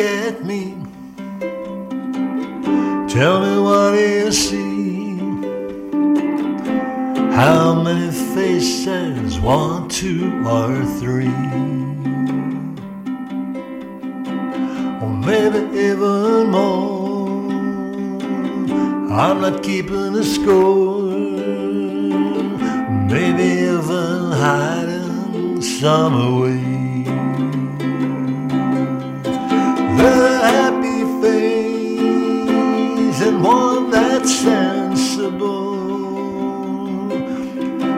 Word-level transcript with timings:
at 0.00 0.44
me. 0.44 0.74
Tell 3.08 3.40
me 3.40 3.60
what 3.60 3.92
do 3.92 4.00
you 4.00 4.32
see? 4.32 5.18
How 7.34 7.74
many 7.82 8.10
faces? 8.34 9.40
One, 9.40 9.88
two, 9.88 10.44
or 10.46 10.84
three? 11.00 11.26
Or 15.02 15.10
maybe 15.26 15.60
even 15.78 16.50
more. 16.50 17.28
I'm 19.10 19.40
not 19.40 19.62
keeping 19.62 20.14
a 20.14 20.22
score. 20.22 21.02
Maybe 23.08 23.42
even 23.42 24.32
hiding 24.32 25.60
some 25.62 26.37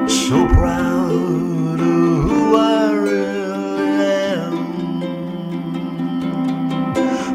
So 0.08 0.46
proud 0.48 1.80
of 1.80 2.22
who 2.24 2.56
I 2.56 2.90
really 2.90 3.88
am. 4.34 4.54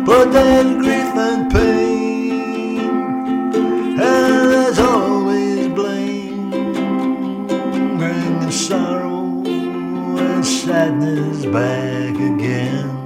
But 0.04 0.26
there's 0.34 0.74
grief 0.84 1.16
and 1.16 1.50
pain, 1.50 2.80
and 4.00 4.52
there's 4.52 4.80
always 4.80 5.68
blame, 5.70 6.50
bringing 7.98 8.52
sorrow 8.52 9.44
and 9.46 10.46
sadness 10.46 11.46
back 11.46 12.16
again. 12.16 13.05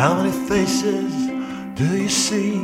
How 0.00 0.14
many 0.14 0.32
faces 0.48 1.12
do 1.74 1.84
you 1.94 2.08
see? 2.08 2.54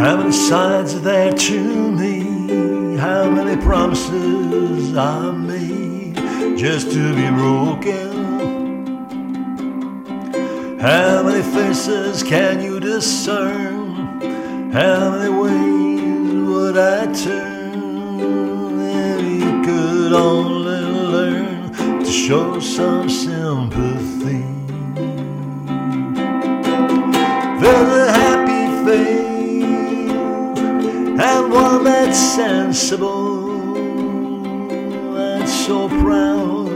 How 0.00 0.16
many 0.16 0.32
sides 0.32 0.96
are 0.96 0.98
there 0.98 1.32
to 1.32 1.92
me? 1.92 2.96
How 2.96 3.30
many 3.30 3.54
promises 3.62 4.96
I 4.96 5.30
made 5.30 6.16
just 6.58 6.90
to 6.90 7.14
be 7.14 7.28
broken? 7.30 8.10
How 10.80 11.22
many 11.22 11.44
faces 11.54 12.24
can 12.24 12.60
you 12.60 12.80
discern? 12.80 14.20
How 14.72 15.12
many 15.12 15.30
ways 15.30 16.48
would 16.48 16.76
I 16.76 17.12
turn 17.12 18.80
if 18.80 19.22
you 19.40 19.62
could 19.62 20.14
only 20.14 20.80
learn 21.14 21.72
to 22.00 22.10
show 22.10 22.58
some 22.58 23.08
sympathy? 23.08 24.52
A 27.64 27.66
happy 28.10 28.66
face 28.84 30.10
and 31.20 31.52
one 31.52 31.84
that's 31.84 32.18
sensible 32.18 33.76
and 35.16 35.48
so 35.48 35.88
proud 35.88 36.68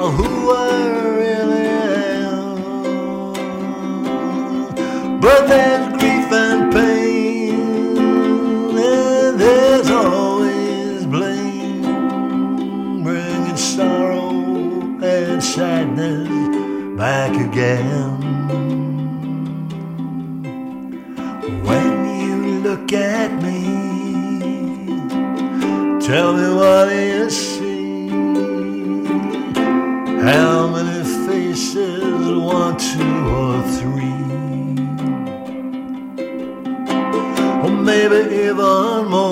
of 0.00 0.14
who 0.14 0.52
I 0.52 0.88
really 1.18 1.66
am. 2.22 2.56
But 5.20 5.48
there's 5.48 5.88
grief 5.98 6.32
and 6.32 6.72
pain, 6.72 7.98
and 8.78 9.40
there's 9.40 9.90
always 9.90 11.04
blame, 11.06 13.02
bringing 13.02 13.56
sorrow 13.56 14.30
and 15.02 15.42
sadness 15.42 16.28
back 16.96 17.34
again. 17.44 18.85
Look 22.86 23.00
at 23.00 23.42
me, 23.42 23.62
tell 26.00 26.36
me 26.36 26.54
what 26.54 26.92
you 26.92 27.28
see. 27.28 28.08
How 30.22 30.68
many 30.68 31.02
faces? 31.26 32.28
One, 32.38 32.76
two, 32.76 33.28
or 33.42 33.62
three? 33.78 34.22
Or 37.64 37.70
maybe 37.70 38.20
even 38.46 39.10
more. 39.10 39.25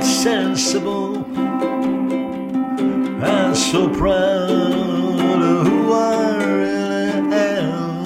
That's 0.00 0.22
sensible 0.22 1.16
and 3.22 3.54
so 3.54 3.86
proud 3.90 5.42
of 5.42 5.66
who 5.66 5.92
I 5.92 6.36
really 6.42 7.34
am. 7.34 8.04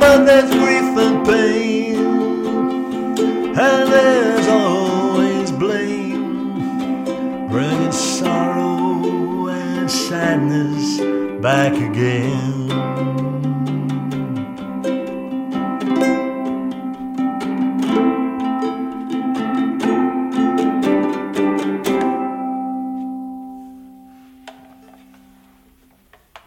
But 0.00 0.24
there's 0.24 0.50
grief 0.50 0.98
and 1.06 1.24
pain, 1.24 1.96
and 3.56 3.92
there's 3.92 4.48
always 4.48 5.52
blame, 5.52 7.04
bringing 7.48 7.92
sorrow 7.92 9.46
and 9.46 9.88
sadness 9.88 10.98
back 11.40 11.74
again. 11.74 12.66